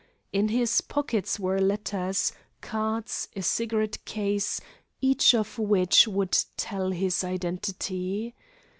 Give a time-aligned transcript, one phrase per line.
[0.33, 4.59] In his pockets were letters, cards, a cigarette case,
[4.99, 8.33] each of which would tell his identity.